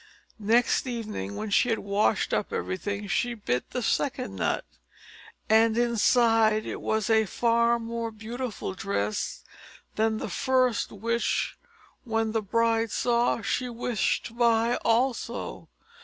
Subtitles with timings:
[0.39, 4.85] Next evening, when she had washed up everything, she bit the second nut open;
[5.47, 9.43] and inside it was a far more beautiful dress
[9.97, 11.55] than the first which,
[12.03, 15.69] when the bride saw, she wished to buy also.